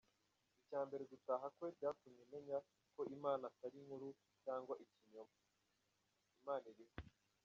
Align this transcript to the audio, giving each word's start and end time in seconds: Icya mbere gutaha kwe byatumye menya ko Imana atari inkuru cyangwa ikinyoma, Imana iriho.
Icya 0.61 0.79
mbere 0.87 1.03
gutaha 1.11 1.45
kwe 1.55 1.67
byatumye 1.77 2.23
menya 2.33 2.57
ko 2.93 3.01
Imana 3.15 3.43
atari 3.51 3.75
inkuru 3.81 4.07
cyangwa 4.43 4.73
ikinyoma, 4.83 5.35
Imana 6.39 6.65
iriho. 6.73 6.95